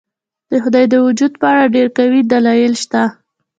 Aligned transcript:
د 0.51 0.53
خدای 0.63 0.85
د 0.89 0.95
وجود 1.07 1.33
په 1.41 1.45
اړه 1.51 1.71
ډېر 1.75 1.87
قوي 1.97 2.21
دلایل 2.33 2.73
شته. 2.83 3.03